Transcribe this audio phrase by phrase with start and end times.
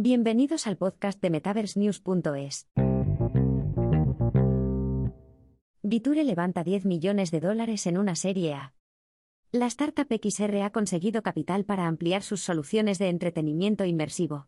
[0.00, 2.68] Bienvenidos al podcast de MetaverseNews.es.
[5.82, 8.74] Viture levanta 10 millones de dólares en una serie A.
[9.50, 14.46] La startup XR ha conseguido capital para ampliar sus soluciones de entretenimiento inmersivo.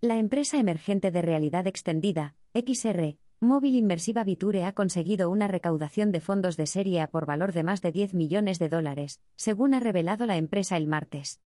[0.00, 6.20] La empresa emergente de realidad extendida, XR, Móvil Inmersiva Viture ha conseguido una recaudación de
[6.20, 9.78] fondos de serie A por valor de más de 10 millones de dólares, según ha
[9.78, 11.40] revelado la empresa el martes.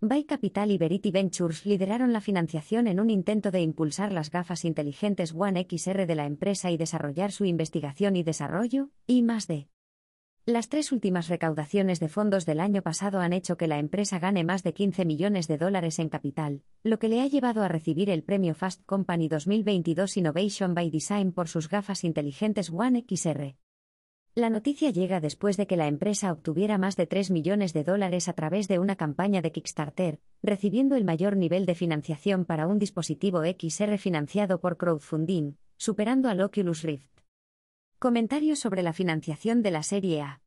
[0.00, 4.64] Buy Capital y Verity Ventures lideraron la financiación en un intento de impulsar las gafas
[4.64, 9.66] inteligentes One XR de la empresa y desarrollar su investigación y desarrollo, y más de.
[10.46, 14.44] Las tres últimas recaudaciones de fondos del año pasado han hecho que la empresa gane
[14.44, 18.08] más de 15 millones de dólares en capital, lo que le ha llevado a recibir
[18.08, 23.56] el premio Fast Company 2022 Innovation by Design por sus gafas inteligentes One XR.
[24.38, 28.28] La noticia llega después de que la empresa obtuviera más de 3 millones de dólares
[28.28, 32.78] a través de una campaña de Kickstarter, recibiendo el mayor nivel de financiación para un
[32.78, 37.10] dispositivo XR financiado por crowdfunding, superando al Oculus Rift.
[37.98, 40.40] Comentarios sobre la financiación de la serie A.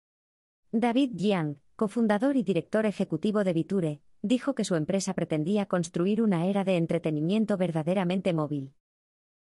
[0.71, 6.45] David Yang, cofundador y director ejecutivo de Viture, dijo que su empresa pretendía construir una
[6.45, 8.73] era de entretenimiento verdaderamente móvil.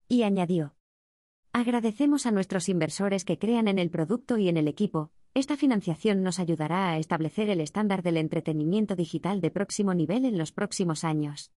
[0.09, 0.75] Y añadió,
[1.53, 5.11] Agradecemos a nuestros inversores que crean en el producto y en el equipo.
[5.35, 10.39] Esta financiación nos ayudará a establecer el estándar del entretenimiento digital de próximo nivel en
[10.39, 11.53] los próximos años.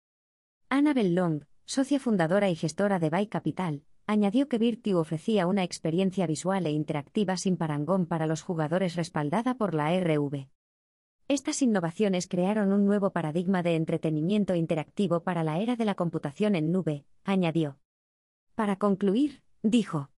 [0.69, 6.27] Annabel Long, socia fundadora y gestora de Buy Capital, añadió que Virtue ofrecía una experiencia
[6.27, 10.49] visual e interactiva sin parangón para los jugadores respaldada por la RV.
[11.29, 16.57] Estas innovaciones crearon un nuevo paradigma de entretenimiento interactivo para la era de la computación
[16.57, 17.79] en nube, añadió.
[18.57, 20.11] Para concluir, Dijo.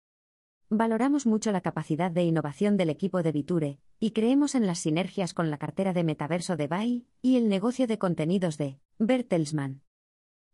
[0.69, 5.33] Valoramos mucho la capacidad de innovación del equipo de Viture, y creemos en las sinergias
[5.33, 9.81] con la cartera de metaverso de Bay y el negocio de contenidos de Bertelsmann.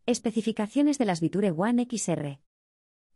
[0.06, 2.40] Especificaciones de las Viture One XR.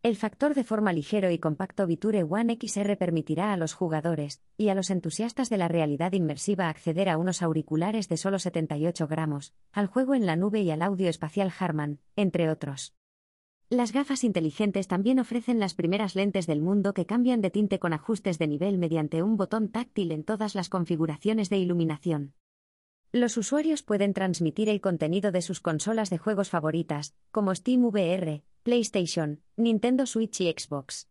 [0.03, 4.67] El factor de forma ligero y compacto Viture One XR permitirá a los jugadores y
[4.69, 9.53] a los entusiastas de la realidad inmersiva acceder a unos auriculares de solo 78 gramos,
[9.72, 12.94] al juego en la nube y al audio espacial Harman, entre otros.
[13.71, 17.93] Las gafas inteligentes también ofrecen las primeras lentes del mundo que cambian de tinte con
[17.93, 22.33] ajustes de nivel mediante un botón táctil en todas las configuraciones de iluminación.
[23.13, 28.43] Los usuarios pueden transmitir el contenido de sus consolas de juegos favoritas, como Steam VR,
[28.63, 31.07] PlayStation, Nintendo Switch y Xbox.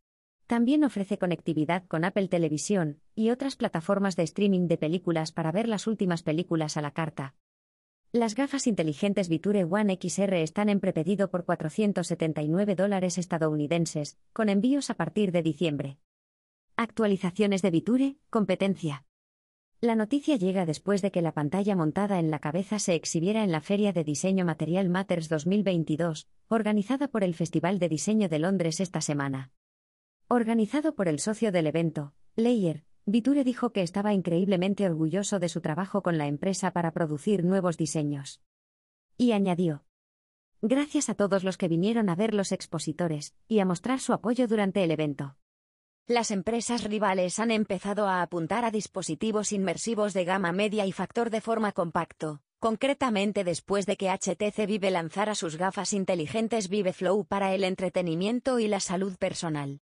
[0.47, 5.67] También ofrece conectividad con Apple Televisión y otras plataformas de streaming de películas para ver
[5.67, 7.35] las últimas películas a la carta.
[8.13, 14.91] Las gafas inteligentes Viture One XR están en prepedido por 479 dólares estadounidenses, con envíos
[14.91, 15.99] a partir de diciembre.
[16.75, 19.05] Actualizaciones de Viture, competencia.
[19.81, 23.53] La noticia llega después de que la pantalla montada en la cabeza se exhibiera en
[23.53, 28.81] la Feria de Diseño Material Matters 2022, organizada por el Festival de Diseño de Londres
[28.81, 29.53] esta semana.
[30.27, 35.61] Organizado por el socio del evento, Layer, Viture dijo que estaba increíblemente orgulloso de su
[35.61, 38.41] trabajo con la empresa para producir nuevos diseños.
[39.17, 39.85] Y añadió.
[40.63, 44.47] Gracias a todos los que vinieron a ver los expositores y a mostrar su apoyo
[44.47, 45.37] durante el evento.
[46.07, 51.31] Las empresas rivales han empezado a apuntar a dispositivos inmersivos de gama media y factor
[51.31, 57.25] de forma compacto, concretamente después de que HTC Vive lanzara sus gafas inteligentes Vive Flow
[57.25, 59.81] para el entretenimiento y la salud personal.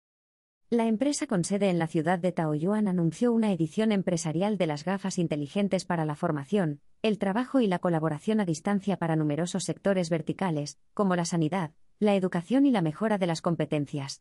[0.71, 4.85] La empresa con sede en la ciudad de Taoyuan anunció una edición empresarial de las
[4.85, 10.11] gafas inteligentes para la formación, el trabajo y la colaboración a distancia para numerosos sectores
[10.11, 11.71] verticales, como la sanidad,
[12.01, 14.21] la educación y la mejora de las competencias.